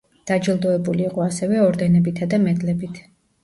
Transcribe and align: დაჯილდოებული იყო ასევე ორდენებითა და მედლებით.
დაჯილდოებული 0.29 1.05
იყო 1.11 1.25
ასევე 1.27 1.61
ორდენებითა 1.67 2.33
და 2.35 2.43
მედლებით. 2.51 3.03